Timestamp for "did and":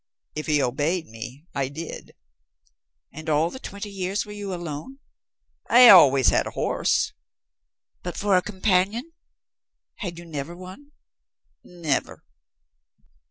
1.67-3.29